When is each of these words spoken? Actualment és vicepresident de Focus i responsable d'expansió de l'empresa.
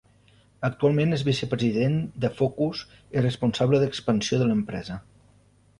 Actualment 0.69 1.17
és 1.17 1.25
vicepresident 1.27 1.99
de 2.25 2.33
Focus 2.41 2.83
i 3.19 3.25
responsable 3.27 3.85
d'expansió 3.87 4.43
de 4.43 4.51
l'empresa. 4.51 4.99